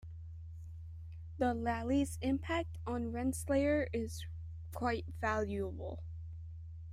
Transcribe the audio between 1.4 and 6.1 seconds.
Lallys' impact on Rensselaer is quite valuable.